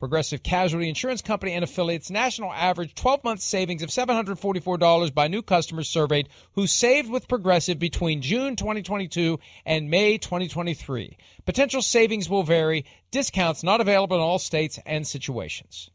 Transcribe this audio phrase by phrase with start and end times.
[0.00, 5.42] Progressive Casualty Insurance Company and affiliates national average 12 month savings of $744 by new
[5.42, 11.18] customers surveyed who saved with Progressive between June 2022 and May 2023.
[11.44, 15.90] Potential savings will vary, discounts not available in all states and situations.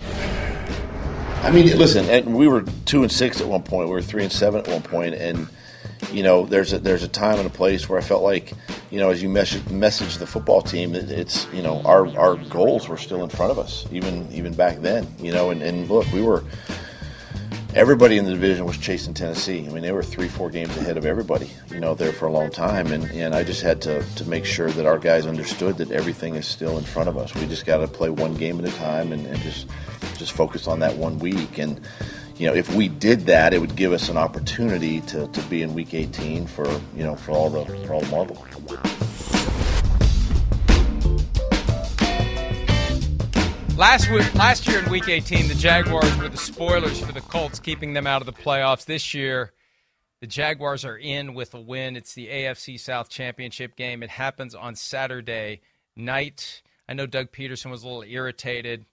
[0.00, 3.88] I mean, listen, and we were two and six at one point.
[3.88, 5.48] We were three and seven at one point, and
[6.10, 8.52] you know, there's a there's a time and a place where I felt like,
[8.90, 12.36] you know, as you message, message the football team, it, it's you know, our our
[12.36, 15.88] goals were still in front of us, even even back then, you know, and, and
[15.88, 16.44] look, we were
[17.74, 19.66] everybody in the division was chasing Tennessee.
[19.66, 22.32] I mean, they were three, four games ahead of everybody, you know, there for a
[22.32, 22.88] long time.
[22.88, 26.34] And, and I just had to, to make sure that our guys understood that everything
[26.34, 27.34] is still in front of us.
[27.34, 29.68] We just got to play one game at a time and, and just
[30.16, 31.58] just focus on that one week.
[31.58, 31.80] And,
[32.38, 35.62] you know, if we did that, it would give us an opportunity to, to be
[35.62, 36.66] in week 18 for,
[36.96, 38.36] you know, for all the, for all the marble.
[43.76, 47.58] Last week, last year in Week 18, the Jaguars were the spoilers for the Colts,
[47.58, 48.84] keeping them out of the playoffs.
[48.84, 49.52] This year,
[50.20, 51.96] the Jaguars are in with a win.
[51.96, 54.02] It's the AFC South Championship game.
[54.02, 55.62] It happens on Saturday
[55.96, 56.62] night.
[56.88, 58.84] I know Doug Pederson was a little irritated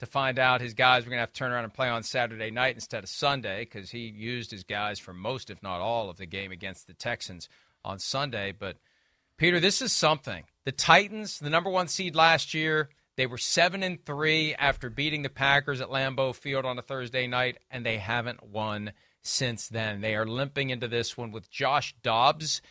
[0.00, 2.02] to find out his guys were going to have to turn around and play on
[2.02, 6.08] Saturday night instead of Sunday because he used his guys for most, if not all,
[6.08, 7.48] of the game against the Texans
[7.84, 8.52] on Sunday.
[8.56, 8.76] But,
[9.36, 10.44] Peter, this is something.
[10.64, 15.22] The Titans, the number one seed last year, they were seven and three after beating
[15.22, 18.92] the Packers at Lambeau Field on a Thursday night, and they haven't won
[19.22, 20.00] since then.
[20.00, 22.62] They are limping into this one with Josh Dobbs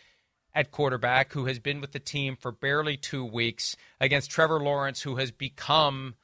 [0.55, 5.01] at quarterback, who has been with the team for barely two weeks, against Trevor Lawrence,
[5.01, 6.15] who has become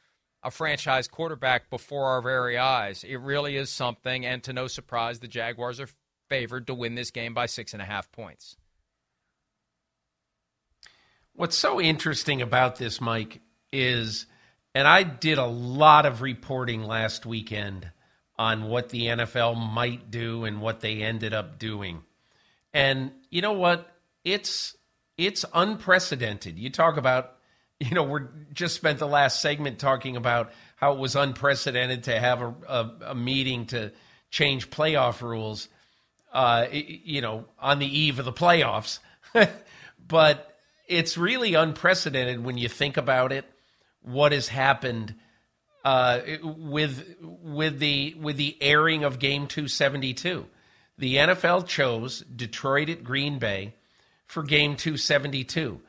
[0.43, 3.03] a franchise quarterback before our very eyes.
[3.03, 5.89] It really is something, and to no surprise, the Jaguars are
[6.29, 8.55] favored to win this game by six and a half points.
[11.33, 14.27] What's so interesting about this, Mike, is,
[14.75, 17.91] and I did a lot of reporting last weekend
[18.37, 22.03] on what the NFL might do and what they ended up doing.
[22.73, 23.89] And you know what?
[24.23, 24.75] It's
[25.17, 26.57] it's unprecedented.
[26.57, 27.37] You talk about,
[27.79, 32.19] you know, we're just spent the last segment talking about how it was unprecedented to
[32.19, 33.91] have a, a, a meeting to
[34.29, 35.67] change playoff rules,
[36.33, 38.99] uh, you know, on the eve of the playoffs.
[40.07, 40.57] but
[40.87, 43.45] it's really unprecedented when you think about it
[44.01, 45.15] what has happened
[45.83, 50.45] uh, with with the with the airing of Game 272.
[50.97, 53.73] The NFL chose Detroit at Green Bay
[54.27, 55.81] for Game 272,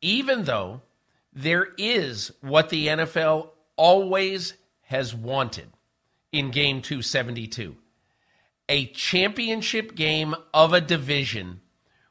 [0.00, 0.82] even though
[1.38, 5.68] there is what the NFL always has wanted
[6.32, 7.76] in Game 272
[8.70, 11.60] a championship game of a division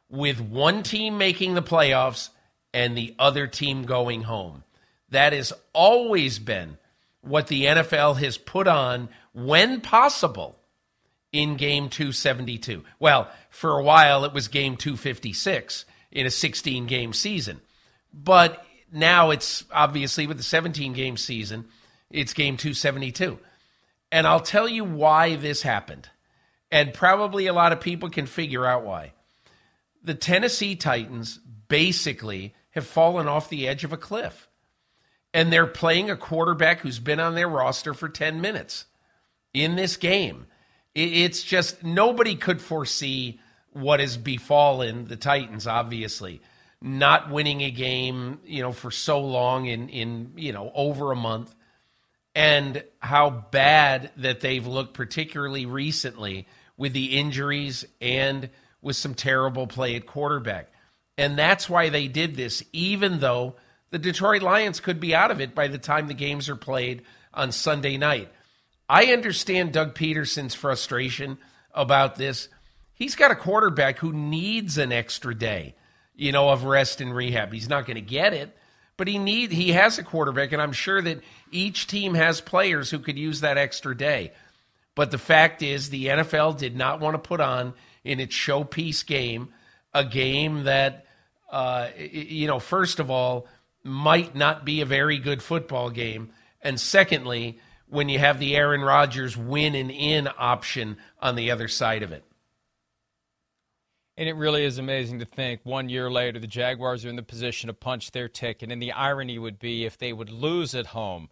[0.09, 2.29] with one team making the playoffs
[2.73, 4.63] and the other team going home.
[5.09, 6.79] That has always been
[7.21, 10.57] what the NFL has put on when possible
[11.31, 12.83] in game 272.
[12.97, 17.61] Well, for a while it was game 256 in a 16 game season.
[18.11, 21.65] But now it's obviously with the 17 game season,
[22.09, 23.39] it's game 272.
[24.11, 26.09] And I'll tell you why this happened.
[26.71, 29.13] And probably a lot of people can figure out why.
[30.03, 34.47] The Tennessee Titans basically have fallen off the edge of a cliff
[35.33, 38.85] and they're playing a quarterback who's been on their roster for 10 minutes
[39.53, 40.47] in this game.
[40.95, 43.39] It's just nobody could foresee
[43.71, 46.41] what has befallen the Titans, obviously.
[46.81, 51.15] Not winning a game, you know, for so long in, in you know, over a
[51.15, 51.53] month.
[52.35, 56.47] And how bad that they've looked, particularly recently,
[56.77, 58.49] with the injuries and
[58.81, 60.71] with some terrible play at quarterback.
[61.17, 63.55] And that's why they did this, even though
[63.89, 67.03] the Detroit Lions could be out of it by the time the games are played
[67.33, 68.29] on Sunday night.
[68.89, 71.37] I understand Doug Pederson's frustration
[71.73, 72.49] about this.
[72.93, 75.75] He's got a quarterback who needs an extra day,
[76.17, 77.53] you know, of rest and rehab.
[77.53, 78.57] He's not going to get it,
[78.97, 81.21] but he need he has a quarterback and I'm sure that
[81.51, 84.33] each team has players who could use that extra day.
[84.95, 87.73] But the fact is the NFL did not want to put on
[88.03, 89.49] in its showpiece game
[89.93, 91.05] a game that
[91.49, 93.47] uh, you know, first of all,
[93.83, 96.31] might not be a very good football game.
[96.61, 101.67] And secondly, when you have the Aaron Rodgers win and in option on the other
[101.67, 102.25] side of it.
[104.17, 107.23] And it really is amazing to think one year later the Jaguars are in the
[107.23, 108.71] position to punch their ticket.
[108.71, 111.29] And the irony would be if they would lose at home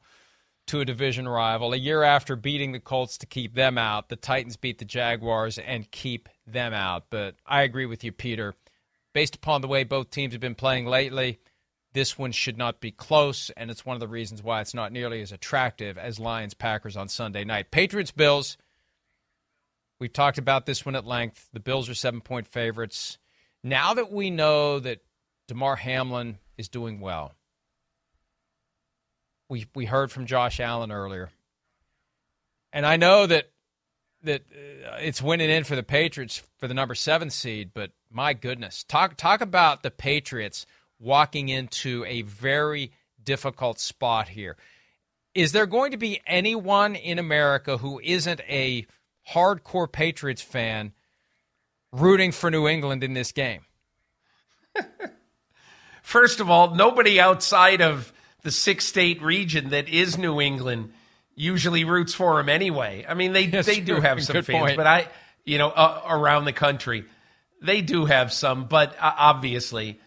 [0.67, 1.73] to a division rival.
[1.73, 5.57] A year after beating the Colts to keep them out, the Titans beat the Jaguars
[5.57, 7.05] and keep them out.
[7.09, 8.53] But I agree with you, Peter.
[9.13, 11.39] Based upon the way both teams have been playing lately,
[11.93, 14.91] this one should not be close, and it's one of the reasons why it's not
[14.91, 17.71] nearly as attractive as Lions Packers on Sunday night.
[17.71, 18.57] Patriots Bills.
[19.99, 21.47] We've talked about this one at length.
[21.53, 23.17] The Bills are seven point favorites.
[23.63, 24.99] Now that we know that
[25.47, 27.33] Damar Hamlin is doing well,
[29.49, 31.29] we we heard from Josh Allen earlier,
[32.73, 33.49] and I know that
[34.23, 38.33] that uh, it's winning in for the Patriots for the number seven seed, but my
[38.33, 40.65] goodness, talk talk about the Patriots
[40.99, 42.91] walking into a very
[43.23, 44.57] difficult spot here.
[45.33, 48.85] Is there going to be anyone in America who isn't a
[49.31, 50.93] hardcore Patriots fan
[51.91, 53.61] rooting for New England in this game?
[56.03, 58.13] First of all, nobody outside of
[58.43, 60.93] the six state region that is New England
[61.33, 63.05] usually roots for them anyway.
[63.07, 64.77] I mean, they they do have some fans, point.
[64.77, 65.07] but I,
[65.43, 67.05] you know, uh, around the country,
[67.61, 69.99] they do have some, but uh, obviously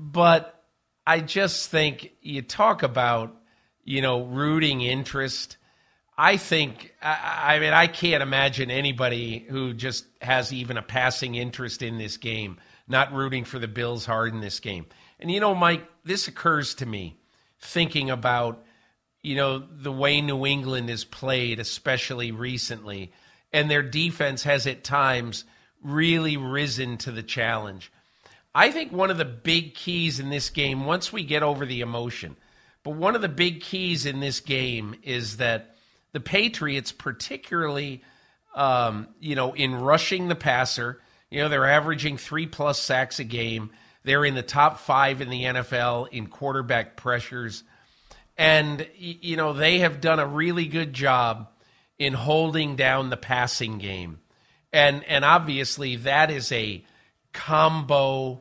[0.00, 0.64] but
[1.06, 3.36] I just think you talk about,
[3.84, 5.58] you know, rooting interest.
[6.20, 11.34] I think, I, I mean, I can't imagine anybody who just has even a passing
[11.34, 14.84] interest in this game not rooting for the Bills hard in this game.
[15.18, 17.16] And, you know, Mike, this occurs to me
[17.58, 18.62] thinking about,
[19.22, 23.12] you know, the way New England is played, especially recently,
[23.50, 25.44] and their defense has at times
[25.82, 27.90] really risen to the challenge.
[28.54, 31.80] I think one of the big keys in this game, once we get over the
[31.80, 32.36] emotion,
[32.82, 35.69] but one of the big keys in this game is that
[36.12, 38.02] the Patriots, particularly,
[38.54, 43.24] um, you know, in rushing the passer, you know, they're averaging three plus sacks a
[43.24, 43.70] game.
[44.02, 47.62] They're in the top five in the NFL in quarterback pressures.
[48.36, 51.50] And, you know, they have done a really good job
[51.98, 54.20] in holding down the passing game.
[54.72, 56.82] And, and obviously, that is a
[57.32, 58.40] combo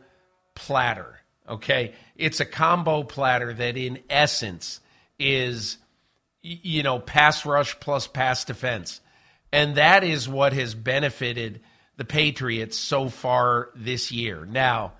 [0.56, 1.19] platter.
[1.48, 1.94] Okay.
[2.16, 4.80] It's a combo platter that, in essence,
[5.19, 5.77] is,
[6.41, 9.01] you know, pass rush plus pass defense.
[9.51, 11.62] And that is what has benefited
[11.97, 14.45] the Patriots so far this year.
[14.45, 14.94] Now,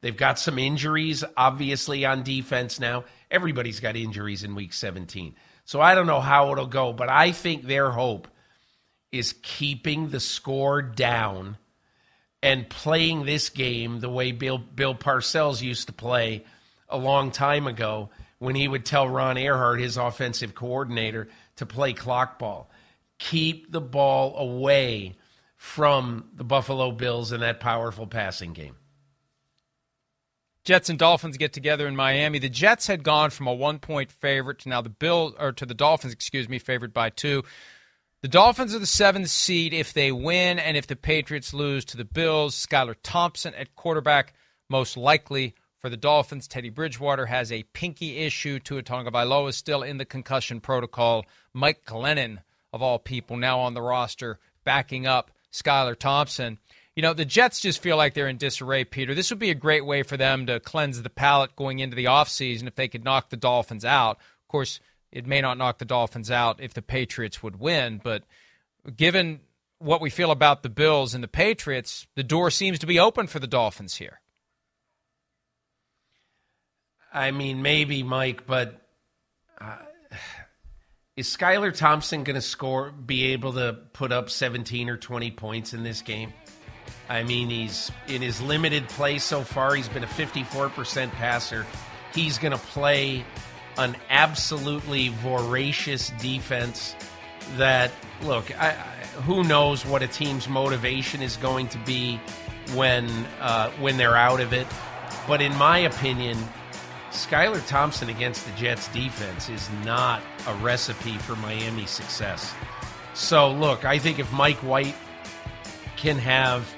[0.00, 3.04] they've got some injuries, obviously, on defense now.
[3.30, 5.36] Everybody's got injuries in week 17.
[5.64, 8.26] So I don't know how it'll go, but I think their hope
[9.12, 11.56] is keeping the score down
[12.42, 16.44] and playing this game the way Bill, Bill Parcells used to play
[16.88, 21.92] a long time ago when he would tell Ron Erhardt, his offensive coordinator, to play
[21.92, 22.70] clock ball.
[23.18, 25.14] Keep the ball away
[25.56, 28.76] from the Buffalo Bills in that powerful passing game.
[30.64, 32.38] Jets and Dolphins get together in Miami.
[32.38, 35.66] The Jets had gone from a one point favorite to now the Bill or to
[35.66, 37.44] the Dolphins, excuse me, favored by two.
[38.22, 41.96] The Dolphins are the seventh seed if they win, and if the Patriots lose to
[41.96, 44.34] the Bills, Skylar Thompson at quarterback,
[44.68, 46.46] most likely for the Dolphins.
[46.46, 48.58] Teddy Bridgewater has a pinky issue.
[48.58, 51.24] Tua Tagovailoa is still in the concussion protocol.
[51.52, 52.38] Mike Glennon,
[52.72, 56.58] of all people, now on the roster, backing up Skylar Thompson.
[56.94, 59.14] You know, the Jets just feel like they're in disarray, Peter.
[59.14, 62.04] This would be a great way for them to cleanse the palate going into the
[62.04, 64.18] offseason if they could knock the Dolphins out.
[64.18, 68.24] Of course, it may not knock the Dolphins out if the Patriots would win, but
[68.96, 69.40] given
[69.78, 73.26] what we feel about the Bills and the Patriots, the door seems to be open
[73.26, 74.20] for the Dolphins here.
[77.12, 78.80] I mean, maybe, Mike, but
[79.60, 79.76] uh,
[81.16, 85.74] is Skylar Thompson going to score, be able to put up 17 or 20 points
[85.74, 86.32] in this game?
[87.08, 91.66] I mean, he's in his limited play so far, he's been a 54% passer.
[92.14, 93.24] He's going to play
[93.76, 96.94] an absolutely voracious defense
[97.56, 97.90] that,
[98.22, 98.74] look, I, I,
[99.22, 102.20] who knows what a team's motivation is going to be
[102.74, 103.08] when
[103.40, 104.66] uh, when they're out of it.
[105.26, 106.38] But in my opinion,
[107.10, 112.54] Skylar Thompson against the Jets defense is not a recipe for Miami success.
[113.14, 114.94] So, look, I think if Mike White
[115.96, 116.72] can have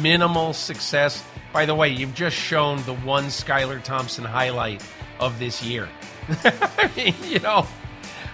[0.00, 4.82] minimal success, by the way, you've just shown the one Skylar Thompson highlight
[5.20, 5.88] of this year.
[6.44, 7.66] I mean, you know,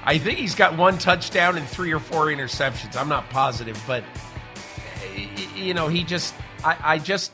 [0.05, 2.97] I think he's got one touchdown and three or four interceptions.
[2.97, 4.05] I'm not positive, but,
[5.17, 6.35] eh, you know, he just,
[6.65, 7.33] I, I just,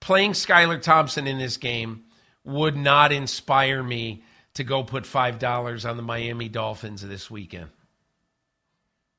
[0.00, 2.04] playing Skylar Thompson in this game
[2.50, 4.22] would not inspire me
[4.54, 7.70] to go put $5 on the Miami Dolphins this weekend.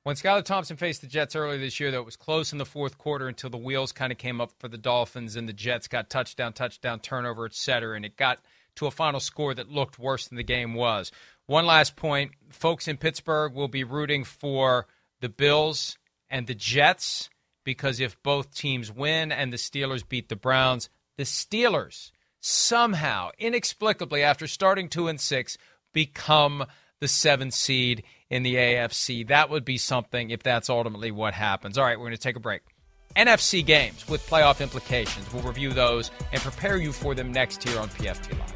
[0.03, 2.97] When Skylar Thompson faced the Jets earlier this year, it was close in the fourth
[2.97, 6.09] quarter until the wheels kind of came up for the Dolphins and the Jets got
[6.09, 8.39] touchdown, touchdown, turnover, et cetera, and it got
[8.75, 11.11] to a final score that looked worse than the game was.
[11.45, 14.88] One last point folks in Pittsburgh will be rooting for
[15.19, 17.29] the Bills and the Jets
[17.63, 22.11] because if both teams win and the Steelers beat the Browns, the Steelers
[22.41, 25.57] somehow, inexplicably, after starting two and six,
[25.93, 26.65] become
[27.00, 29.27] the seventh seed in the AFC.
[29.27, 31.77] That would be something if that's ultimately what happens.
[31.77, 32.62] All right, we're going to take a break.
[33.15, 35.31] NFC games with playoff implications.
[35.33, 38.55] We'll review those and prepare you for them next here on PFT Live.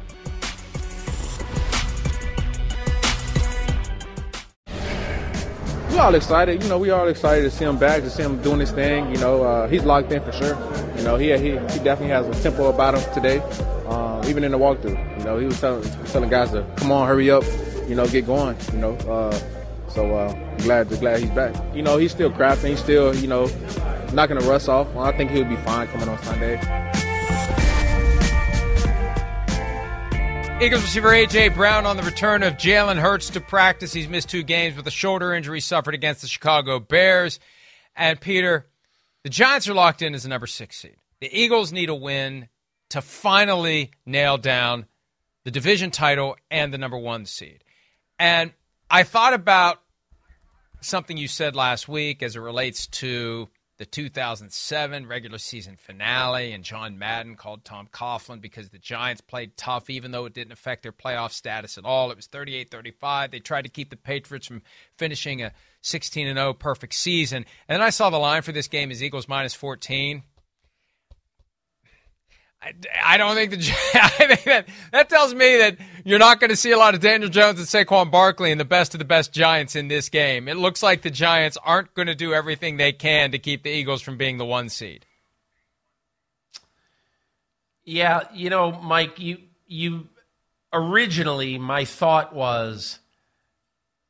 [5.96, 6.62] we all excited.
[6.62, 9.10] You know, we all excited to see him back, to see him doing his thing.
[9.10, 10.85] You know, uh, he's locked in for sure.
[11.06, 13.38] Know, he, he, he definitely has a tempo about him today,
[13.86, 15.18] uh, even in the walkthrough.
[15.18, 17.44] You know, he was telling, telling guys to come on, hurry up,
[17.86, 18.56] you know, get going.
[18.72, 19.38] You know, uh,
[19.88, 20.32] so uh,
[20.62, 21.54] glad glad he's back.
[21.76, 22.70] You know, he's still crafting.
[22.70, 23.46] He's still, you know,
[24.16, 24.96] going to rust off.
[24.96, 26.54] I think he'll be fine coming on Sunday.
[30.60, 31.50] Eagles receiver A.J.
[31.50, 33.92] Brown on the return of Jalen Hurts to practice.
[33.92, 37.38] He's missed two games with a shoulder injury suffered against the Chicago Bears.
[37.94, 38.66] And Peter,
[39.26, 40.98] the Giants are locked in as the number six seed.
[41.18, 42.46] The Eagles need a win
[42.90, 44.86] to finally nail down
[45.42, 47.64] the division title and the number one seed.
[48.20, 48.52] And
[48.88, 49.82] I thought about
[50.80, 56.62] something you said last week as it relates to the 2007 regular season finale, and
[56.62, 60.84] John Madden called Tom Coughlin because the Giants played tough, even though it didn't affect
[60.84, 62.12] their playoff status at all.
[62.12, 63.32] It was 38 35.
[63.32, 64.62] They tried to keep the Patriots from
[64.96, 65.52] finishing a
[65.86, 67.46] 16 and 0 perfect season.
[67.68, 70.22] And then I saw the line for this game is Eagles minus 14.
[73.04, 73.58] I, don't think the
[73.94, 77.00] I think that that tells me that you're not going to see a lot of
[77.00, 80.48] Daniel Jones and Saquon Barkley and the best of the best Giants in this game.
[80.48, 83.70] It looks like the Giants aren't going to do everything they can to keep the
[83.70, 85.06] Eagles from being the one seed.
[87.84, 90.08] Yeah, you know, Mike, you you
[90.72, 92.98] originally my thought was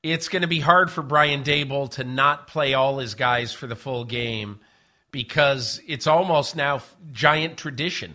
[0.03, 3.67] it's going to be hard for Brian Daboll to not play all his guys for
[3.67, 4.61] the full game
[5.11, 8.15] because it's almost now giant tradition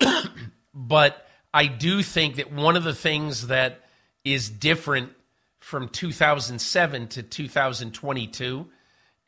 [0.74, 3.80] but I do think that one of the things that
[4.24, 5.12] is different
[5.60, 8.66] from 2007 to 2022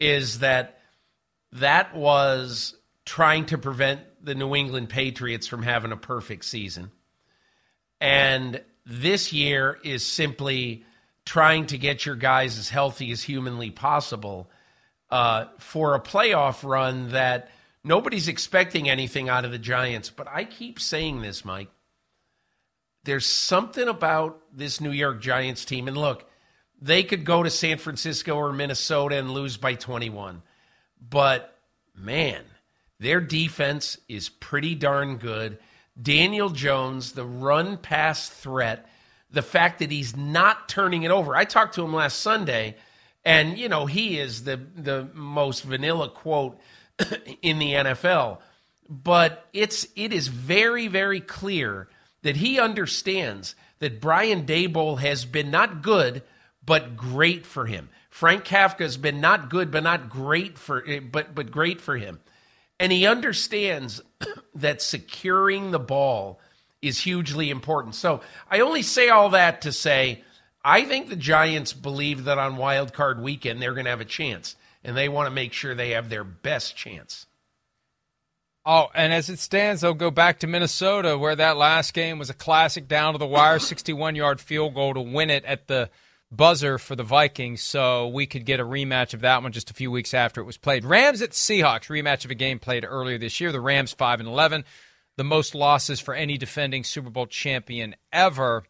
[0.00, 0.80] is that
[1.52, 2.74] that was
[3.04, 6.90] trying to prevent the New England Patriots from having a perfect season.
[8.00, 10.84] And this year is simply
[11.26, 14.50] trying to get your guys as healthy as humanly possible
[15.10, 17.50] uh, for a playoff run that
[17.86, 21.68] Nobody's expecting anything out of the Giants, but I keep saying this, Mike.
[23.04, 25.86] There's something about this New York Giants team.
[25.86, 26.28] And look,
[26.82, 30.42] they could go to San Francisco or Minnesota and lose by 21.
[31.00, 31.56] But
[31.94, 32.42] man,
[32.98, 35.56] their defense is pretty darn good.
[36.02, 38.90] Daniel Jones, the run pass threat,
[39.36, 41.36] the fact that he's not turning it over.
[41.36, 42.76] I talked to him last Sunday,
[43.24, 46.58] and you know, he is the the most vanilla quote
[47.42, 48.38] in the NFL.
[48.88, 51.88] But it's it is very very clear
[52.22, 56.22] that he understands that Brian Daboll has been not good
[56.64, 57.88] but great for him.
[58.10, 61.96] Frank Kafka has been not good but not great for eh, but but great for
[61.96, 62.20] him.
[62.80, 64.00] And he understands
[64.54, 66.40] that securing the ball
[66.82, 67.94] is hugely important.
[67.94, 70.22] So I only say all that to say
[70.64, 74.04] I think the Giants believe that on wild card weekend they're going to have a
[74.04, 77.26] chance and they want to make sure they have their best chance.
[78.64, 82.30] Oh, and as it stands, they'll go back to Minnesota, where that last game was
[82.30, 85.88] a classic down to the wire 61 yard field goal to win it at the
[86.32, 89.74] buzzer for the Vikings, so we could get a rematch of that one just a
[89.74, 90.84] few weeks after it was played.
[90.84, 93.52] Rams at Seahawks, rematch of a game played earlier this year.
[93.52, 94.64] The Rams 5 and 11,
[95.16, 98.64] the most losses for any defending Super Bowl champion ever.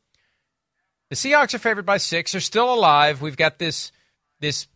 [1.11, 2.33] The Seahawks are favored by 6.
[2.33, 3.21] They're still alive.
[3.21, 3.93] We've got this
[4.41, 4.67] this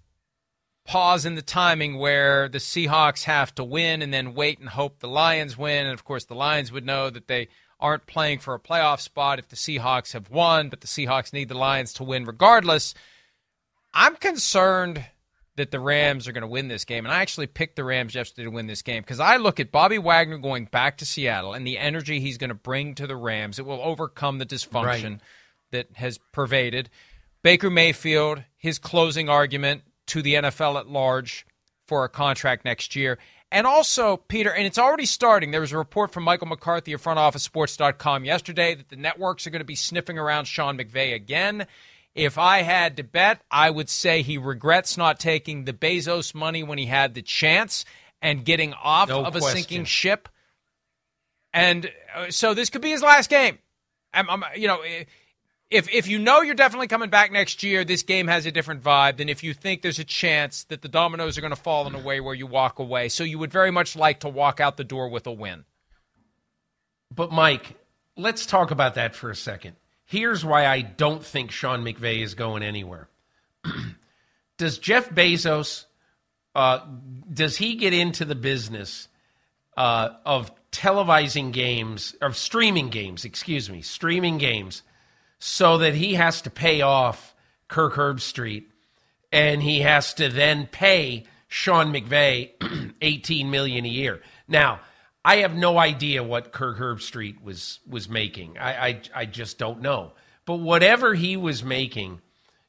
[0.87, 4.99] pause in the timing where the Seahawks have to win and then wait and hope
[4.99, 5.87] the Lions win.
[5.87, 7.49] And of course, the Lions would know that they
[7.79, 11.49] aren't playing for a playoff spot if the Seahawks have won, but the Seahawks need
[11.49, 12.95] the Lions to win regardless.
[13.95, 15.05] I'm concerned
[15.57, 17.05] that the Rams are going to win this game.
[17.05, 19.73] And I actually picked the Rams yesterday to win this game because I look at
[19.73, 23.17] Bobby Wagner going back to Seattle and the energy he's going to bring to the
[23.17, 23.59] Rams.
[23.59, 25.21] It will overcome the dysfunction right.
[25.73, 26.89] that has pervaded.
[27.43, 31.47] Baker Mayfield, his closing argument to the NFL at large
[31.87, 33.19] for a contract next year.
[33.53, 35.51] And also, Peter, and it's already starting.
[35.51, 39.61] There was a report from Michael McCarthy of frontofficesports.com yesterday that the networks are going
[39.61, 41.67] to be sniffing around Sean McVay again.
[42.15, 46.63] If I had to bet, I would say he regrets not taking the Bezos money
[46.63, 47.85] when he had the chance
[48.21, 49.49] and getting off no of question.
[49.49, 50.29] a sinking ship.
[51.53, 53.59] And uh, so this could be his last game.
[54.13, 54.83] I'm, I'm, you know,
[55.71, 58.83] if if you know you're definitely coming back next year, this game has a different
[58.83, 61.87] vibe than if you think there's a chance that the dominoes are going to fall
[61.87, 63.09] in a way where you walk away.
[63.09, 65.65] So you would very much like to walk out the door with a win.
[67.15, 67.77] But Mike,
[68.17, 69.77] let's talk about that for a second.
[70.11, 73.09] Here's why I don't think Sean McVay is going anywhere.
[74.59, 75.85] does Jeff Bezos
[76.57, 76.81] uh,
[77.33, 79.07] does he get into the business
[79.77, 83.25] uh, of televising games of streaming games?
[83.25, 84.83] Excuse me, streaming games
[85.39, 87.33] so that he has to pay off
[87.69, 88.65] Kirk Herbstreit
[89.31, 92.51] and he has to then pay Sean McVay
[93.01, 94.21] 18 million a year.
[94.49, 94.81] Now,
[95.25, 98.59] I have no idea what Kirk Herbstreit was was making.
[98.59, 100.13] I, I I just don't know.
[100.47, 102.21] But whatever he was making,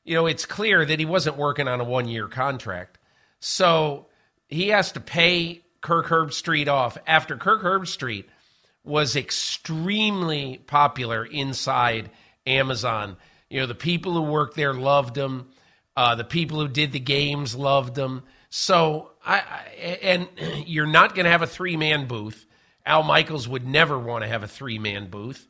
[0.04, 2.98] you know, it's clear that he wasn't working on a one year contract.
[3.40, 4.08] So
[4.48, 8.26] he has to pay Kirk Herbstreit off after Kirk Herbstreit
[8.84, 12.10] was extremely popular inside
[12.46, 13.18] Amazon.
[13.50, 15.50] You know, the people who worked there loved him.
[15.96, 18.24] Uh, the people who did the games loved him.
[18.50, 20.28] So I, I and
[20.68, 22.46] you're not going to have a three man booth.
[22.86, 25.48] Al Michaels would never want to have a three man booth,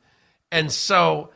[0.52, 1.32] and so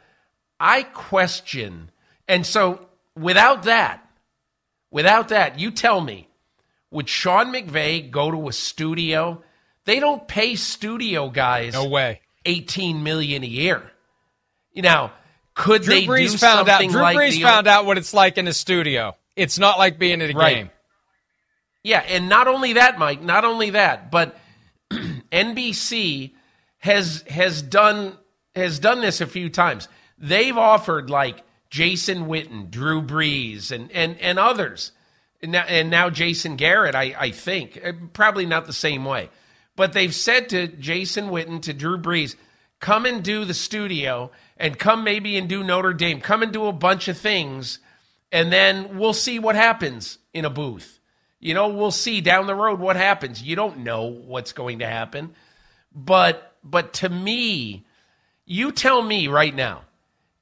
[0.60, 1.92] I question.
[2.28, 4.08] And so without that,
[4.92, 6.28] without that, you tell me,
[6.92, 9.44] would Sean McVay go to a studio?
[9.86, 13.84] They don't pay studio guys no way 18 million a year.
[14.74, 15.12] You know,
[15.54, 18.14] could Drew they Brees do found something out, Drew like Brees found out what it's
[18.14, 19.16] like in a studio.
[19.36, 20.56] It's not like being in a right.
[20.56, 20.70] game.
[21.86, 24.36] Yeah, and not only that, Mike, not only that, but
[24.90, 26.34] NBC
[26.80, 28.18] has has done
[28.56, 29.88] has done this a few times.
[30.18, 34.94] They've offered like Jason Witten, Drew Brees, and and and others,
[35.44, 36.96] and now, and now Jason Garrett.
[36.96, 39.30] I I think uh, probably not the same way,
[39.76, 42.36] but they've said to Jason Witten, to Drew Brees,
[42.80, 46.20] come and do the studio and come maybe and do Notre Dame.
[46.20, 47.78] Come and do a bunch of things,
[48.32, 51.00] and then we'll see what happens in a booth.
[51.46, 53.40] You know, we'll see down the road what happens.
[53.40, 55.36] You don't know what's going to happen.
[55.94, 57.86] But but to me,
[58.48, 59.84] you tell me right now,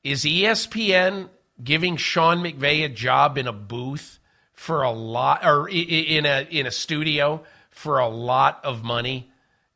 [0.06, 1.28] is ESPN
[1.62, 4.18] giving Sean McVay a job in a booth
[4.54, 9.30] for a lot or in a in a studio for a lot of money?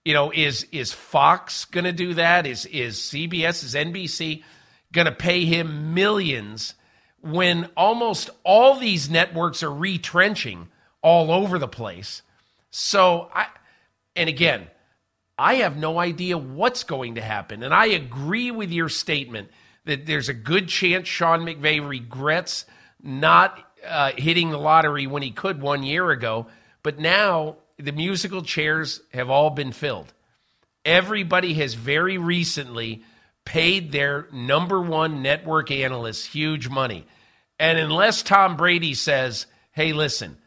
[0.06, 2.48] You know, is is Fox going to do that?
[2.48, 4.44] Is is CBS, is NBC
[4.94, 6.76] going to pay him millions
[7.20, 10.70] when almost all these networks are retrenching
[11.02, 12.22] all over the place?
[12.70, 13.48] So I
[14.16, 14.68] and again,
[15.38, 17.62] I have no idea what's going to happen.
[17.62, 19.50] And I agree with your statement
[19.86, 22.66] that there's a good chance Sean McVay regrets
[23.02, 26.48] not uh, hitting the lottery when he could one year ago.
[26.82, 30.12] But now the musical chairs have all been filled.
[30.84, 33.04] Everybody has very recently
[33.46, 37.06] paid their number one network analysts huge money.
[37.60, 40.38] And unless Tom Brady says, hey, listen,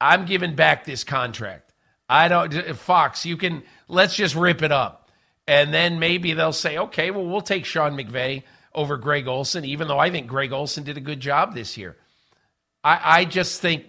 [0.00, 1.72] I'm giving back this contract.
[2.08, 5.10] I don't, Fox, you can, let's just rip it up.
[5.46, 8.42] And then maybe they'll say, okay, well, we'll take Sean McVay
[8.74, 11.96] over Greg Olsen, even though I think Greg Olsen did a good job this year.
[12.84, 13.86] I, I just think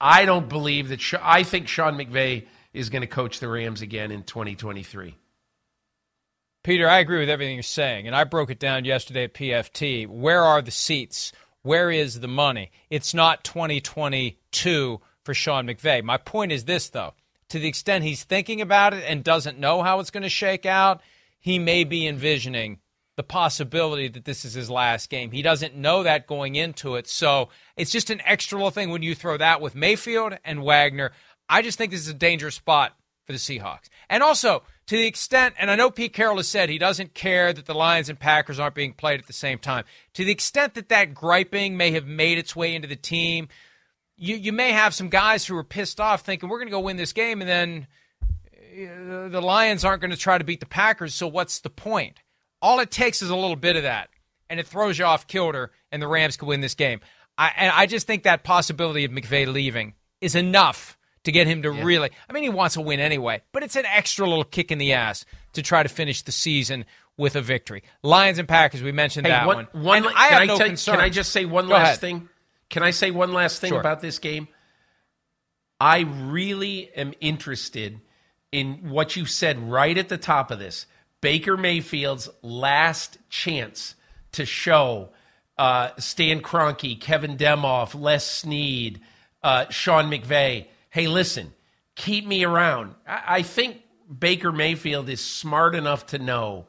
[0.00, 1.00] I don't believe that.
[1.22, 5.16] I think Sean McVay is going to coach the Rams again in 2023.
[6.62, 10.08] Peter, I agree with everything you're saying, and I broke it down yesterday at PFT.
[10.08, 11.32] Where are the seats?
[11.62, 12.72] Where is the money?
[12.90, 16.02] It's not 2022 for Sean McVay.
[16.02, 17.12] My point is this, though.
[17.50, 20.64] To the extent he's thinking about it and doesn't know how it's going to shake
[20.64, 21.02] out,
[21.38, 22.78] he may be envisioning
[23.16, 25.30] the possibility that this is his last game.
[25.30, 27.08] He doesn't know that going into it.
[27.08, 31.12] So it's just an extra little thing when you throw that with Mayfield and Wagner.
[31.48, 33.88] I just think this is a dangerous spot for the Seahawks.
[34.08, 37.52] And also, to the extent, and I know Pete Carroll has said he doesn't care
[37.52, 39.84] that the Lions and Packers aren't being played at the same time.
[40.14, 43.48] To the extent that that griping may have made its way into the team,
[44.16, 46.80] you, you may have some guys who are pissed off thinking we're going to go
[46.80, 47.86] win this game and then
[48.76, 52.18] uh, the Lions aren't going to try to beat the Packers, so what's the point?
[52.60, 54.10] All it takes is a little bit of that,
[54.50, 57.00] and it throws you off kilter, and the Rams can win this game.
[57.38, 61.62] I, and I just think that possibility of McVay leaving is enough to get him
[61.62, 61.82] to yeah.
[61.82, 62.10] really.
[62.28, 64.92] I mean, he wants to win anyway, but it's an extra little kick in the
[64.92, 65.24] ass
[65.54, 66.84] to try to finish the season
[67.16, 67.82] with a victory.
[68.02, 69.68] Lions and Packers, we mentioned hey, that one.
[69.72, 70.04] one.
[70.04, 70.76] one I have I no tell.
[70.76, 72.00] Can I just say one Go last ahead.
[72.00, 72.28] thing?
[72.70, 73.80] Can I say one last thing Sure.
[73.80, 74.48] about this game?
[75.80, 78.00] I really am interested
[78.50, 80.86] in what you said right at the top of this.
[81.20, 83.94] Baker Mayfield's last chance
[84.32, 85.10] to show
[85.58, 89.00] uh, Stan Kroenke, Kevin Demoff, Les Snead,
[89.42, 91.52] uh, Sean McVay, hey, listen,
[91.94, 92.94] keep me around.
[93.06, 93.82] I, I think
[94.18, 96.66] Baker Mayfield is smart enough to know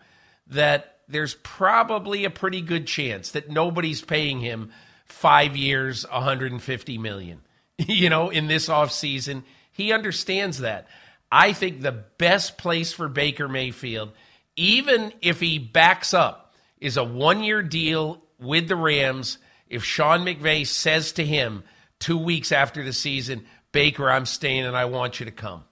[0.48, 4.72] that there's probably a pretty good chance that nobody's paying him
[5.08, 7.42] five years, 150 million.
[7.78, 9.44] you know, in this offseason.
[9.72, 10.88] He understands that.
[11.32, 14.12] I think the best place for Baker Mayfield,
[14.56, 19.38] even if he backs up, is a one year deal with the Rams.
[19.68, 21.64] If Sean McVay says to him
[22.00, 25.66] two weeks after the season, Baker, I'm staying and I want you to come.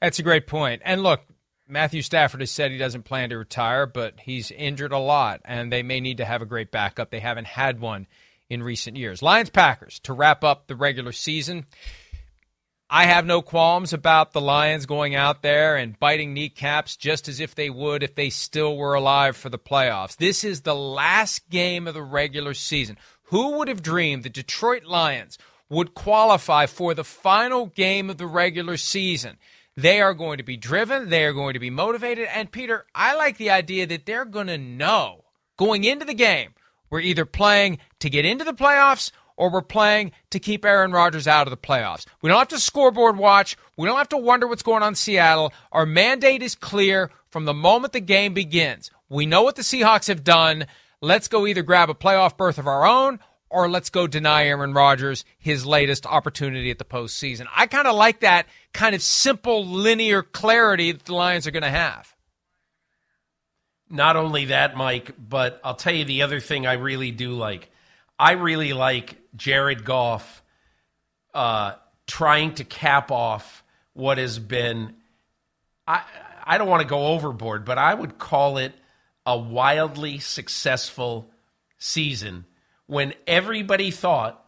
[0.00, 0.82] That's a great point.
[0.84, 1.22] And look,
[1.68, 5.70] Matthew Stafford has said he doesn't plan to retire, but he's injured a lot, and
[5.70, 7.10] they may need to have a great backup.
[7.10, 8.06] They haven't had one
[8.48, 9.20] in recent years.
[9.22, 11.66] Lions Packers to wrap up the regular season.
[12.90, 17.38] I have no qualms about the Lions going out there and biting kneecaps just as
[17.38, 20.16] if they would if they still were alive for the playoffs.
[20.16, 22.96] This is the last game of the regular season.
[23.24, 25.36] Who would have dreamed the Detroit Lions
[25.68, 29.36] would qualify for the final game of the regular season?
[29.78, 33.14] They are going to be driven, they are going to be motivated, and Peter, I
[33.14, 35.22] like the idea that they're going to know
[35.56, 36.50] going into the game
[36.90, 41.28] we're either playing to get into the playoffs or we're playing to keep Aaron Rodgers
[41.28, 42.06] out of the playoffs.
[42.20, 43.56] We don't have to scoreboard watch.
[43.76, 45.52] We don't have to wonder what's going on in Seattle.
[45.70, 48.90] Our mandate is clear from the moment the game begins.
[49.08, 50.66] We know what the Seahawks have done.
[51.00, 54.72] Let's go either grab a playoff berth of our own or let's go deny Aaron
[54.72, 57.46] Rodgers his latest opportunity at the postseason.
[57.54, 61.62] I kind of like that kind of simple, linear clarity that the Lions are going
[61.62, 62.14] to have.
[63.90, 67.70] Not only that, Mike, but I'll tell you the other thing I really do like.
[68.18, 70.42] I really like Jared Goff
[71.32, 71.72] uh,
[72.06, 74.94] trying to cap off what has been.
[75.86, 76.02] I
[76.44, 78.72] I don't want to go overboard, but I would call it
[79.24, 81.30] a wildly successful
[81.78, 82.46] season
[82.88, 84.44] when everybody thought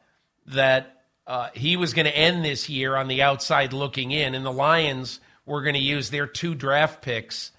[0.46, 4.44] that uh, he was going to end this year on the outside looking in, and
[4.44, 7.52] the Lions were going to use their two draft picks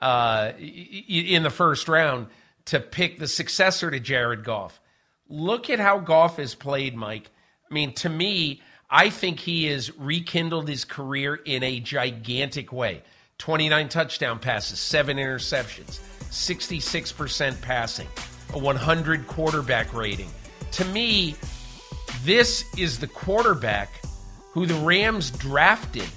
[0.00, 2.26] uh, in the first round
[2.64, 4.80] to pick the successor to Jared Goff.
[5.28, 7.30] Look at how Goff has played, Mike.
[7.70, 13.02] I mean, to me, I think he has rekindled his career in a gigantic way.
[13.38, 18.08] 29 touchdown passes, seven interceptions, 66% passing,
[18.54, 20.28] a 100 quarterback rating.
[20.72, 21.36] To me,
[22.24, 23.90] this is the quarterback
[24.52, 26.08] who the Rams drafted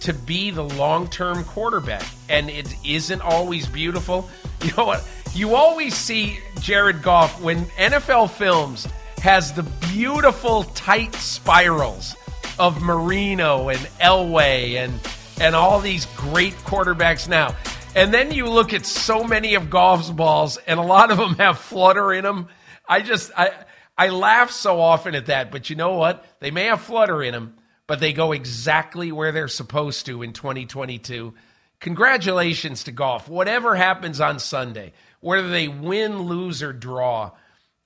[0.00, 2.04] to be the long term quarterback.
[2.28, 4.28] And it isn't always beautiful.
[4.62, 5.04] You know what?
[5.34, 8.86] You always see Jared Goff when NFL Films
[9.18, 12.14] has the beautiful tight spirals
[12.60, 15.00] of Marino and Elway and
[15.40, 17.56] and all these great quarterbacks now.
[17.94, 21.34] And then you look at so many of Goff's balls, and a lot of them
[21.36, 22.48] have flutter in them.
[22.88, 23.52] I just I
[23.98, 26.24] I laugh so often at that, but you know what?
[26.40, 30.32] They may have flutter in them, but they go exactly where they're supposed to in
[30.32, 31.34] 2022.
[31.80, 33.28] Congratulations to Goff.
[33.28, 37.32] Whatever happens on Sunday, whether they win, lose, or draw,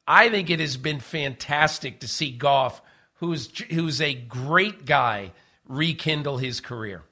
[0.07, 2.81] I think it has been fantastic to see Goff,
[3.15, 5.33] who's who's a great guy,
[5.67, 7.03] rekindle his career.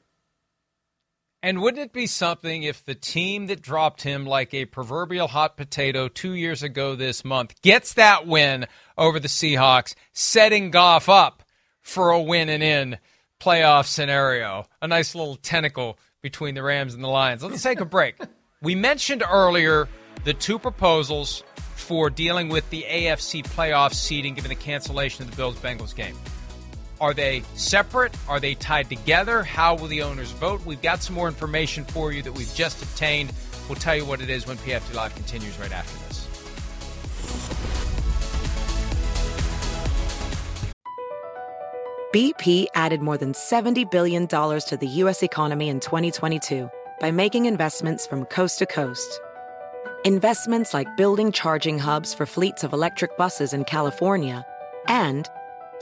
[1.45, 5.59] And wouldn't it be something if the team that dropped him like a proverbial hot
[5.59, 8.65] potato two years ago this month gets that win
[8.97, 11.43] over the Seahawks, setting Goff up
[11.83, 12.97] for a win and in
[13.39, 14.65] playoff scenario?
[14.81, 17.43] A nice little tentacle between the Rams and the Lions.
[17.43, 18.17] Let's take a break.
[18.63, 19.87] we mentioned earlier
[20.25, 21.45] the two proposals
[21.77, 26.17] for dealing with the AFC playoff seeding given the cancellation of the Bills Bengals game.
[27.01, 28.15] Are they separate?
[28.29, 29.43] Are they tied together?
[29.43, 30.65] How will the owners vote?
[30.65, 33.33] We've got some more information for you that we've just obtained.
[33.69, 36.15] We'll tell you what it is when PFT Live continues right after this.
[42.15, 45.25] BP added more than $70 billion to the U.S.
[45.25, 49.21] economy in 2022 by making investments from coast to coast.
[50.05, 54.47] Investments like building charging hubs for fleets of electric buses in California
[54.87, 55.29] and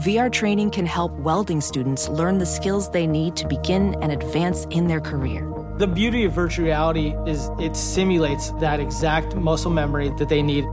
[0.00, 4.64] VR training can help welding students learn the skills they need to begin and advance
[4.70, 5.48] in their career.
[5.78, 10.64] The beauty of virtual reality is it simulates that exact muscle memory that they need.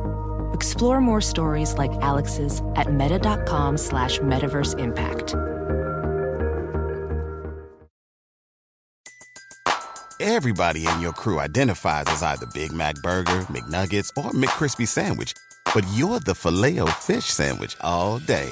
[0.54, 5.36] Explore more stories like Alex's at meta.com slash metaverse impact.
[10.20, 15.34] Everybody in your crew identifies as either Big Mac Burger, McNuggets, or McCrispy Sandwich,
[15.76, 18.52] but you're the filet fish Sandwich all day.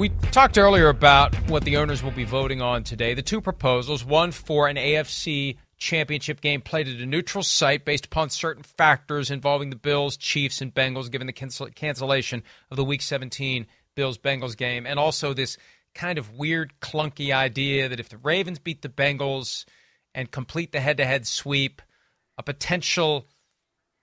[0.00, 3.12] We talked earlier about what the owners will be voting on today.
[3.12, 8.06] The two proposals one for an AFC championship game played at a neutral site based
[8.06, 12.84] upon certain factors involving the Bills, Chiefs, and Bengals, given the cancel- cancellation of the
[12.84, 15.58] Week 17 Bills Bengals game, and also this
[15.94, 19.66] kind of weird, clunky idea that if the Ravens beat the Bengals
[20.14, 21.82] and complete the head to head sweep,
[22.38, 23.28] a potential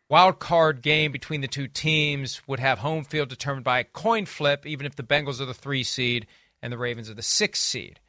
[0.10, 4.26] wild card game between the two teams would have home field determined by a coin
[4.26, 6.28] flip, even if the Bengals are the three seed
[6.62, 8.00] and the Ravens are the six seed.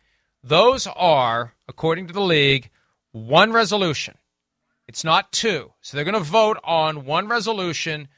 [0.42, 2.70] Those are, according to the league,
[3.12, 4.16] one resolution.
[4.86, 5.72] It's not two.
[5.80, 8.08] So they're going to vote on one resolution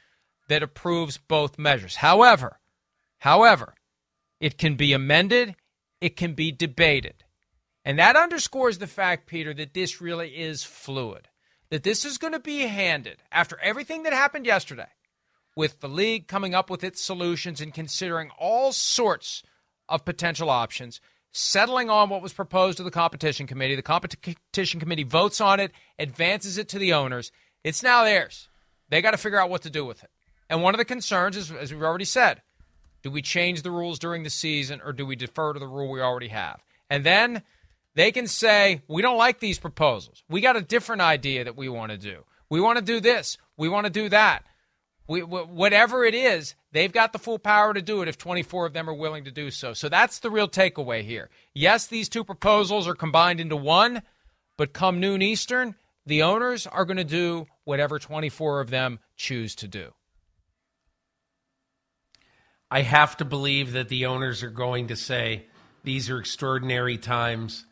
[0.49, 1.97] that approves both measures.
[1.97, 2.61] However,
[3.19, 3.75] however,
[4.39, 5.57] it can be amended,
[6.01, 7.25] it can be debated.
[7.85, 11.29] And that underscores the fact, Peter, that this really is fluid
[11.71, 14.89] that this is going to be handed after everything that happened yesterday,
[15.57, 19.43] with the league coming up with its solutions and considering all sorts
[19.89, 21.01] of potential options,
[21.33, 23.77] settling on what was proposed to the competition committee.
[23.77, 27.31] The competition committee votes on it, advances it to the owners.
[27.63, 28.49] It's now theirs.
[28.89, 30.11] They got to figure out what to do with it.
[30.49, 32.43] And one of the concerns is, as we've already said,
[33.03, 35.91] do we change the rules during the season or do we defer to the rule
[35.91, 36.63] we already have?
[36.89, 37.43] And then
[37.95, 40.23] they can say, we don't like these proposals.
[40.29, 42.25] We got a different idea that we want to do.
[42.49, 43.39] We want to do this.
[43.57, 44.45] We want to do that.
[45.09, 48.73] We, whatever it is, they've got the full power to do it if 24 of
[48.73, 49.73] them are willing to do so.
[49.73, 51.31] So that's the real takeaway here.
[51.53, 54.03] Yes, these two proposals are combined into one,
[54.57, 55.75] but come noon Eastern,
[56.07, 59.93] the owners are going to do whatever 24 of them choose to do.
[62.71, 65.47] I have to believe that the owners are going to say
[65.83, 67.65] these are extraordinary times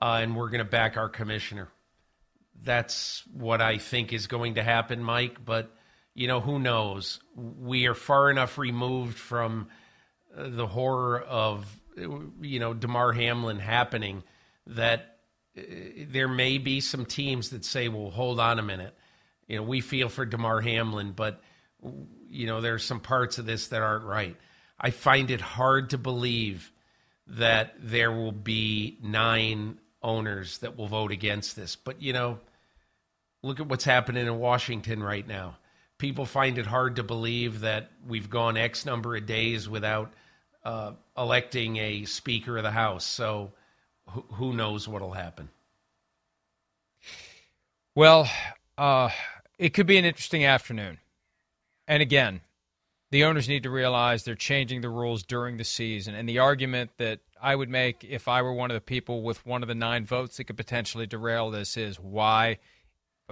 [0.00, 1.68] uh, and we're going to back our commissioner.
[2.62, 5.44] That's what I think is going to happen, Mike.
[5.44, 5.74] But,
[6.14, 7.20] you know, who knows?
[7.34, 9.68] We are far enough removed from
[10.36, 14.22] uh, the horror of, you know, Damar Hamlin happening
[14.66, 15.18] that
[15.56, 15.62] uh,
[16.08, 18.94] there may be some teams that say, well, hold on a minute.
[19.48, 21.42] You know, we feel for Damar Hamlin, but,
[22.28, 24.36] you know, there's some parts of this that aren't right.
[24.78, 26.70] I find it hard to believe
[27.26, 31.76] that there will be nine owners that will vote against this.
[31.76, 32.38] But, you know,
[33.42, 35.56] look at what's happening in Washington right now.
[35.98, 40.12] People find it hard to believe that we've gone X number of days without
[40.64, 43.04] uh, electing a Speaker of the House.
[43.04, 43.52] So
[44.06, 45.50] wh- who knows what will happen?
[47.94, 48.30] Well,
[48.78, 49.10] uh,
[49.58, 50.98] it could be an interesting afternoon.
[51.86, 52.40] And again,
[53.10, 56.14] the owners need to realize they're changing the rules during the season.
[56.14, 59.44] And the argument that I would make if I were one of the people with
[59.46, 62.58] one of the nine votes that could potentially derail this is why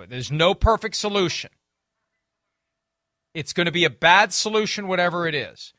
[0.09, 1.51] there's no perfect solution.
[3.35, 5.73] It's going to be a bad solution, whatever it is.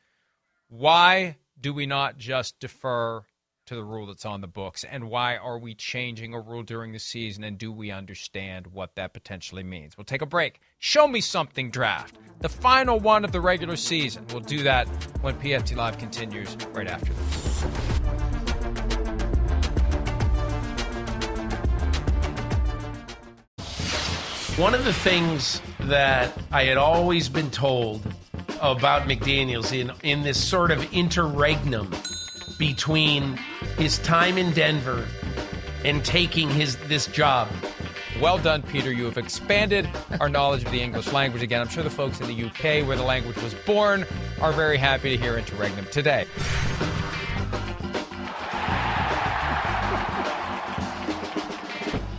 [0.68, 3.24] Why do we not just defer
[3.66, 4.84] to the rule that's on the books?
[4.84, 7.44] And why are we changing a rule during the season?
[7.44, 9.96] And do we understand what that potentially means?
[9.96, 10.60] We'll take a break.
[10.78, 14.26] Show me something draft, the final one of the regular season.
[14.30, 14.86] We'll do that
[15.22, 17.89] when PFT Live continues right after this.
[24.60, 28.02] One of the things that I had always been told
[28.60, 31.90] about McDaniels in in this sort of interregnum
[32.58, 33.38] between
[33.78, 35.08] his time in Denver
[35.82, 37.48] and taking his this job.
[38.20, 38.92] Well done, Peter.
[38.92, 39.88] You have expanded
[40.20, 41.62] our knowledge of the English language again.
[41.62, 44.04] I'm sure the folks in the UK, where the language was born,
[44.42, 46.26] are very happy to hear interregnum today.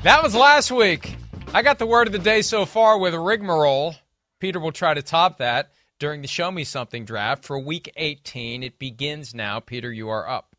[0.02, 1.18] That was last week.
[1.54, 3.96] I got the word of the day so far with rigmarole.
[4.40, 8.64] Peter will try to top that during the Show Me Something draft for week 18.
[8.64, 9.60] It begins now.
[9.60, 10.56] Peter, you are up.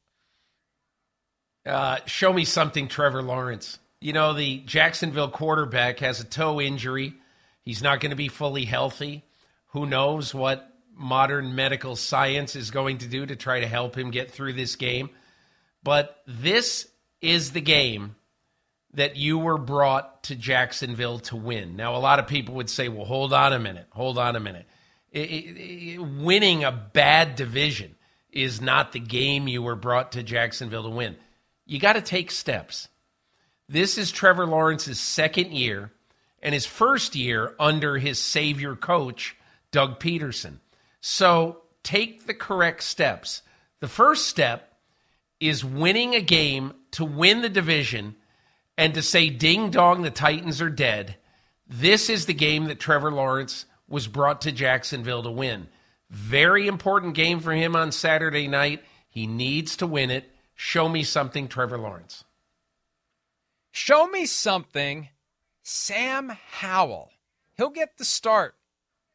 [1.64, 3.78] Uh, show me something, Trevor Lawrence.
[4.02, 7.14] You know, the Jacksonville quarterback has a toe injury.
[7.62, 9.24] He's not going to be fully healthy.
[9.68, 14.10] Who knows what modern medical science is going to do to try to help him
[14.10, 15.08] get through this game.
[15.82, 16.86] But this
[17.22, 18.16] is the game
[18.94, 21.76] that you were brought to Jacksonville to win.
[21.76, 24.40] Now, a lot of people would say, well, hold on a minute, hold on a
[24.40, 24.66] minute.
[25.10, 27.94] It, it, it, winning a bad division
[28.30, 31.16] is not the game you were brought to Jacksonville to win.
[31.66, 32.88] You got to take steps.
[33.68, 35.92] This is Trevor Lawrence's second year
[36.42, 39.36] and his first year under his savior coach,
[39.70, 40.58] Doug Pederson.
[41.00, 43.42] So take the correct steps.
[43.80, 44.76] The first step
[45.40, 48.16] is winning a game to win the division
[48.76, 51.16] and to say, ding dong, the Titans are dead.
[51.66, 55.68] This is the game that Trevor Lawrence was brought to Jacksonville to win.
[56.10, 58.82] Very important game for him on Saturday night.
[59.08, 60.30] He needs to win it.
[60.54, 62.24] Show me something, Trevor Lawrence.
[63.70, 65.08] Show me something,
[65.62, 67.10] Sam Howell.
[67.56, 68.54] He'll get the start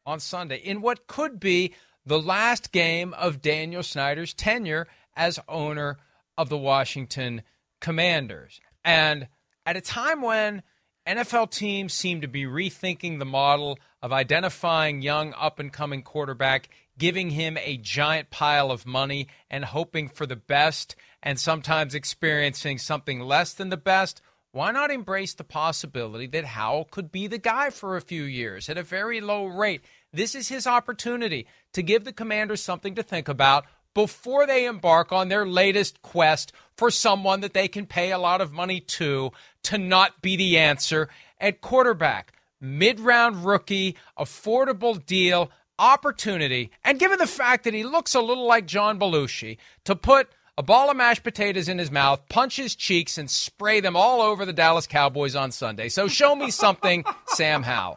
[0.04, 5.98] on Sunday in what could be the last game of Daniel Snyder's tenure as owner
[6.36, 7.42] of the Washington
[7.80, 8.60] Commanders.
[8.84, 9.28] And
[9.68, 10.62] at a time when
[11.06, 16.70] NFL teams seem to be rethinking the model of identifying young up and coming quarterback,
[16.96, 22.78] giving him a giant pile of money and hoping for the best and sometimes experiencing
[22.78, 27.36] something less than the best, why not embrace the possibility that Howell could be the
[27.36, 29.82] guy for a few years at a very low rate?
[30.14, 33.66] This is his opportunity to give the commanders something to think about
[33.98, 38.40] before they embark on their latest quest for someone that they can pay a lot
[38.40, 39.32] of money to
[39.64, 41.08] to not be the answer
[41.40, 42.32] at quarterback.
[42.60, 48.46] Mid round rookie, affordable deal, opportunity, and given the fact that he looks a little
[48.46, 52.74] like John Belushi, to put a ball of mashed potatoes in his mouth, punch his
[52.74, 55.88] cheeks, and spray them all over the Dallas Cowboys on Sunday.
[55.88, 57.96] So show me something, Sam Howell.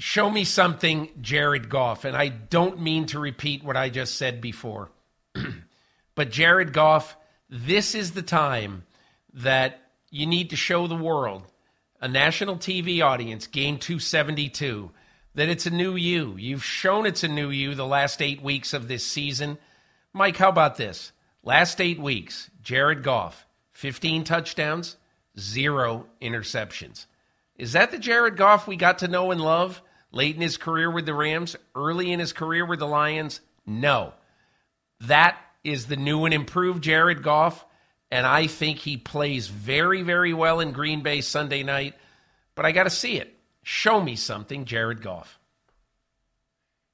[0.00, 2.04] show me something, Jared Goff.
[2.04, 4.88] And I don't mean to repeat what I just said before.
[6.14, 7.16] but Jared Goff,
[7.50, 8.84] this is the time
[9.34, 11.42] that you need to show the world,
[12.00, 14.90] a national TV audience, game 272,
[15.34, 16.36] that it's a new you.
[16.38, 19.58] You've shown it's a new you the last eight weeks of this season.
[20.12, 21.12] Mike, how about this?
[21.42, 24.96] Last eight weeks, Jared Goff, 15 touchdowns,
[25.38, 27.06] zero interceptions.
[27.56, 29.82] Is that the Jared Goff we got to know and love?
[30.12, 33.40] late in his career with the Rams, early in his career with the Lions?
[33.66, 34.14] No.
[35.02, 37.64] That is the new and improved Jared Goff,
[38.10, 41.94] and I think he plays very, very well in Green Bay Sunday night,
[42.54, 43.36] but I got to see it.
[43.62, 45.38] Show me something, Jared Goff.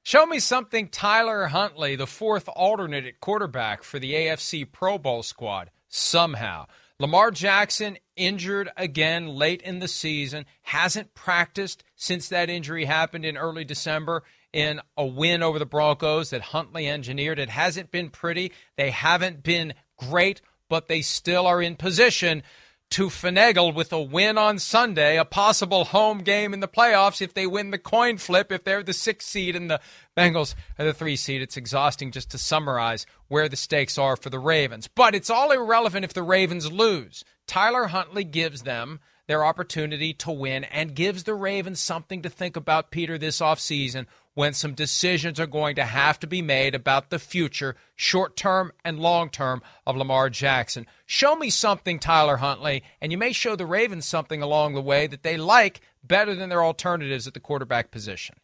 [0.03, 5.21] Show me something, Tyler Huntley, the fourth alternate at quarterback for the AFC Pro Bowl
[5.21, 6.67] squad, somehow.
[6.99, 13.37] Lamar Jackson injured again late in the season, hasn't practiced since that injury happened in
[13.37, 17.39] early December in a win over the Broncos that Huntley engineered.
[17.39, 18.51] It hasn't been pretty.
[18.77, 22.43] They haven't been great, but they still are in position
[22.89, 27.33] to finagle with a win on Sunday, a possible home game in the playoffs if
[27.33, 29.81] they win the coin flip, if they're the sixth seed and the
[30.15, 31.41] Bengals are the three seed.
[31.41, 34.87] It's exhausting just to summarize where the stakes are for the Ravens.
[34.87, 37.25] But it's all irrelevant if the Ravens lose.
[37.45, 42.55] Tyler Huntley gives them their opportunity to win and gives the Ravens something to think
[42.55, 47.09] about, Peter, this offseason when some decisions are going to have to be made about
[47.09, 50.85] the future, short term and long term, of Lamar Jackson.
[51.05, 55.07] Show me something, Tyler Huntley, and you may show the Ravens something along the way
[55.07, 58.35] that they like better than their alternatives at the quarterback position.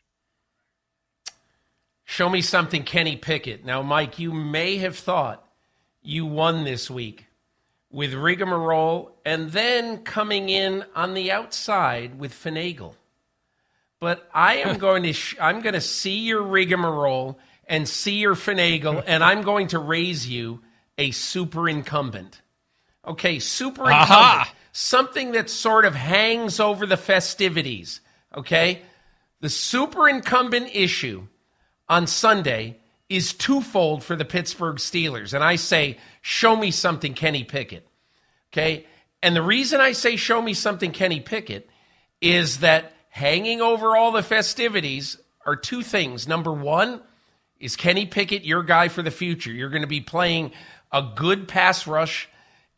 [2.04, 3.64] Show me something, Kenny Pickett.
[3.64, 5.48] Now, Mike, you may have thought
[6.02, 7.28] you won this week
[7.94, 12.96] with rigmarole and then coming in on the outside with finagle.
[14.02, 18.36] But I am going to sh- I'm going to see your rigmarole and see your
[18.36, 20.60] finagle, and I'm going to raise you
[20.98, 22.42] a super incumbent.
[23.08, 24.10] Okay, super incumbent.
[24.10, 24.54] Aha!
[24.72, 28.02] Something that sort of hangs over the festivities.
[28.36, 28.82] Okay?
[29.40, 31.28] The super incumbent issue
[31.88, 32.80] on Sunday
[33.14, 35.34] is twofold for the Pittsburgh Steelers.
[35.34, 37.88] And I say, show me something, Kenny Pickett.
[38.52, 38.86] Okay?
[39.22, 41.70] And the reason I say, show me something, Kenny Pickett,
[42.22, 46.28] is that hanging over all the festivities are two things.
[46.28, 47.02] Number one,
[47.60, 49.52] is Kenny Pickett your guy for the future?
[49.52, 50.52] You're going to be playing
[50.92, 52.28] a good pass rush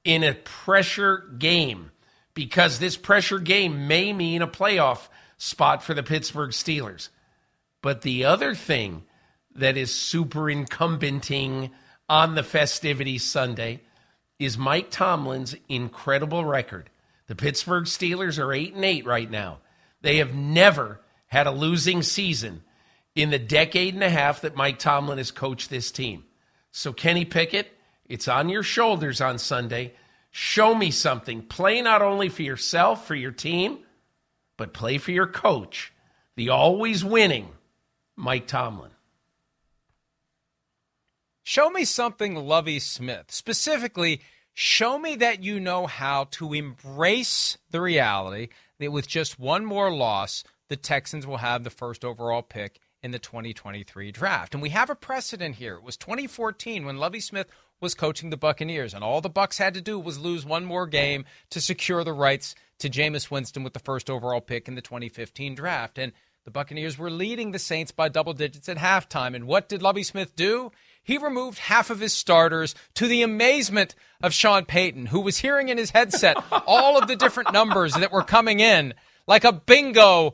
[0.04, 1.92] in a pressure game
[2.34, 5.08] because this pressure game may mean a playoff
[5.38, 7.10] spot for the Pittsburgh Steelers.
[7.82, 9.04] But the other thing
[9.56, 11.72] that is super incumbenting
[12.10, 13.82] on the festivities Sunday
[14.38, 16.90] is Mike Tomlin's incredible record.
[17.28, 19.60] The Pittsburgh Steelers are 8 and 8 right now.
[20.02, 22.64] They have never had a losing season
[23.16, 26.26] in the decade and a half that Mike Tomlin has coached this team.
[26.72, 27.72] So Kenny Pickett,
[28.08, 29.94] it's on your shoulders on Sunday.
[30.32, 31.42] Show me something.
[31.42, 33.80] Play not only for yourself, for your team,
[34.58, 35.94] but play for your coach,
[36.36, 37.48] the always winning
[38.18, 38.92] Mike Tomlin.
[41.48, 43.26] Show me something, Lovie Smith.
[43.30, 44.22] Specifically,
[44.56, 48.48] show me that you know how to embrace the reality
[48.80, 53.12] that with just one more loss, the Texans will have the first overall pick in
[53.12, 54.56] the 2023 draft.
[54.56, 55.76] And we have a precedent here.
[55.76, 57.46] It was 2014 when Lovie Smith
[57.80, 60.88] was coaching the Buccaneers, and all the Bucs had to do was lose one more
[60.88, 64.82] game to secure the rights to Jameis Winston with the first overall pick in the
[64.82, 66.00] 2015 draft.
[66.00, 66.12] And
[66.44, 69.36] the Buccaneers were leading the Saints by double digits at halftime.
[69.36, 70.72] And what did Lovie Smith do?
[71.06, 75.70] He removed half of his starters to the amazement of Sean Payton, who was hearing
[75.70, 76.36] in his headset
[76.68, 78.94] all of the different numbers that were coming in,
[79.28, 80.34] like a bingo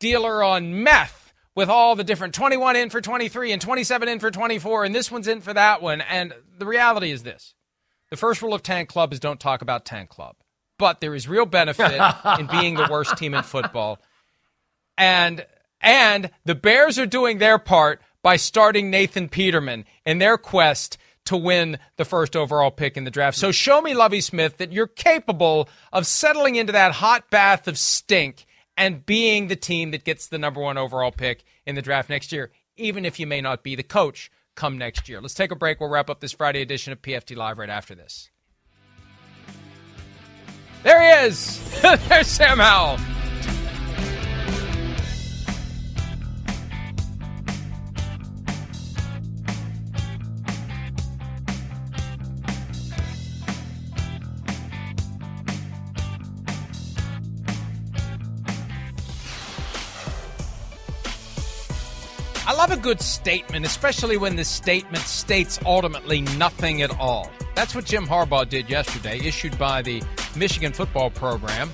[0.00, 4.30] dealer on meth with all the different 21 in for 23 and 27 in for
[4.30, 6.00] 24, and this one's in for that one.
[6.00, 7.54] And the reality is this
[8.10, 10.36] the first rule of Tank Club is don't talk about Tank Club.
[10.78, 11.92] But there is real benefit
[12.38, 14.00] in being the worst team in football
[14.98, 15.44] and
[15.80, 21.36] and the Bears are doing their part by starting Nathan Peterman in their quest to
[21.36, 23.38] win the first overall pick in the draft.
[23.38, 27.78] So show me, Lovie Smith, that you're capable of settling into that hot bath of
[27.78, 28.44] stink
[28.76, 32.32] and being the team that gets the number one overall pick in the draft next
[32.32, 35.20] year, even if you may not be the coach come next year.
[35.20, 35.78] Let's take a break.
[35.78, 38.30] We'll wrap up this Friday edition of PFT Live right after this.
[40.82, 41.60] There he is.
[42.08, 42.98] There's Sam Howell.
[62.48, 67.28] I love a good statement, especially when the statement states ultimately nothing at all.
[67.56, 70.00] That's what Jim Harbaugh did yesterday, issued by the
[70.36, 71.72] Michigan football program.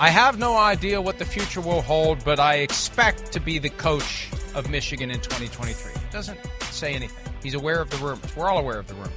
[0.00, 3.68] I have no idea what the future will hold, but I expect to be the
[3.68, 5.92] coach of Michigan in 2023.
[5.92, 7.34] It Doesn't say anything.
[7.42, 8.34] He's aware of the rumors.
[8.34, 9.12] We're all aware of the rumors.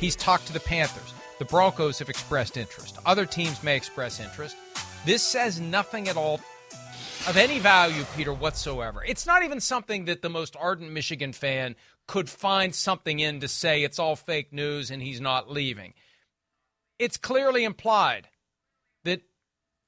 [0.00, 1.12] He's talked to the Panthers.
[1.38, 2.96] The Broncos have expressed interest.
[3.04, 4.56] Other teams may express interest.
[5.04, 6.40] This says nothing at all
[7.28, 9.04] of any value, Peter, whatsoever.
[9.06, 11.76] It's not even something that the most ardent Michigan fan
[12.06, 15.92] could find something in to say it's all fake news and he's not leaving.
[16.98, 18.28] It's clearly implied
[19.04, 19.20] that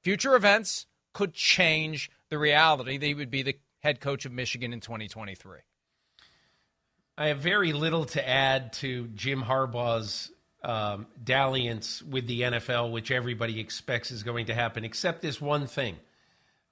[0.03, 4.71] future events could change the reality that he would be the head coach of Michigan
[4.71, 5.59] in 2023.
[7.17, 10.31] I have very little to add to Jim Harbaugh's
[10.63, 15.65] um, dalliance with the NFL, which everybody expects is going to happen, except this one
[15.65, 15.97] thing.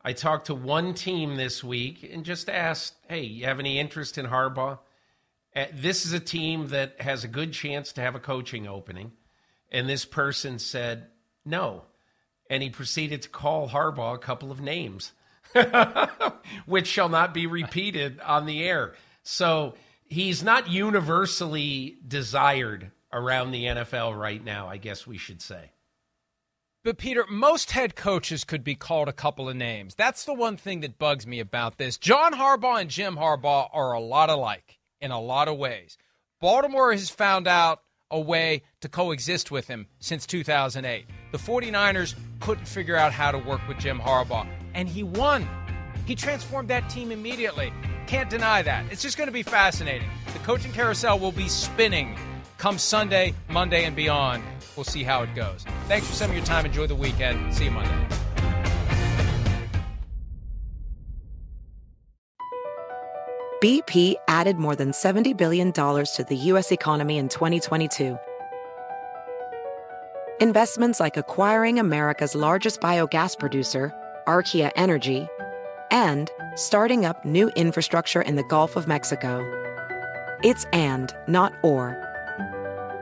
[0.02, 4.18] I talked to one team this week and just asked, hey, you have any interest
[4.18, 4.80] in Harbaugh?
[5.56, 9.12] Uh, this is a team that has a good chance to have a coaching opening.
[9.72, 11.08] And this person said,
[11.46, 11.84] no.
[12.50, 15.12] And he proceeded to call Harbaugh a couple of names,
[16.66, 18.94] which shall not be repeated on the air.
[19.24, 19.76] So
[20.08, 25.72] he's not universally desired around the NFL right now, I guess we should say.
[26.82, 29.96] But Peter, most head coaches could be called a couple of names.
[29.96, 31.98] That's the one thing that bugs me about this.
[31.98, 35.98] John Harbaugh and Jim Harbaugh are a lot alike in a lot of ways.
[36.40, 41.06] Baltimore has found out a way to coexist with him since 2008.
[41.34, 45.48] The 49ers couldn't figure out how to work with Jim Harbaugh, and he won.
[46.06, 47.74] He transformed that team immediately.
[48.08, 48.86] Can't deny that.
[48.90, 50.10] It's just going to be fascinating.
[50.32, 52.18] The coaching carousel will be spinning
[52.60, 54.44] come Sunday, Monday, and beyond.
[54.76, 55.66] We'll see how it goes.
[55.88, 56.66] Thanks for some of your time.
[56.66, 57.56] Enjoy the weekend.
[57.56, 58.06] See you Monday.
[63.64, 66.72] BP added more than $70 billion to the U.S.
[66.72, 68.18] economy in 2022.
[70.40, 73.94] Investments like acquiring America's largest biogas producer,
[74.28, 75.28] Archaea Energy,
[75.92, 79.44] and starting up new infrastructure in the Gulf of Mexico.
[80.42, 82.09] It's and, not or.